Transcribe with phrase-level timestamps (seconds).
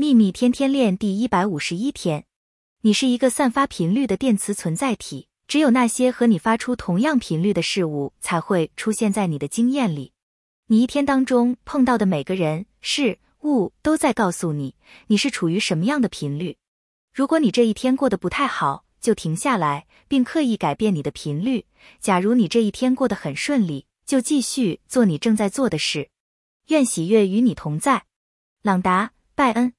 [0.00, 2.24] 秘密天天练第一百五十一天。
[2.82, 10.12] 你是一个散发频率的电磁存在体只有那些和你发出同样频率的事物才会出现在你的经验里。
[10.68, 14.76] 你一天当中碰到的每个人事物都在告诉你
[15.08, 16.56] 你是处于什么样的频率。
[17.12, 21.66] 如果你这一天过得不太好就停下来并刻意改变你的频率。
[21.98, 26.10] 假如你这一天过得很顺利就继续做你正在做的事。
[26.68, 28.04] 愿喜悦与你同在。
[28.62, 29.77] 朗达拜恩。